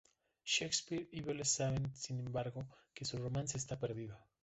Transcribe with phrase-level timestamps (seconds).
[0.43, 4.17] Shakespeare y Viola saben, sin embargo, que su romance está perdido.